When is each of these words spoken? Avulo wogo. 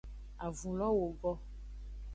Avulo 0.45 0.87
wogo. 0.99 1.31